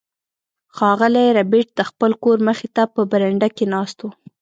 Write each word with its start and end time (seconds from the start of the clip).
ښاغلی 0.75 1.27
ربیټ 1.37 1.67
د 1.75 1.79
خپل 1.89 2.11
کور 2.23 2.37
مخې 2.47 2.67
ته 2.75 2.83
په 2.93 3.01
برنډه 3.11 3.49
کې 3.55 3.65
ناست 3.73 3.97
و 4.01 4.05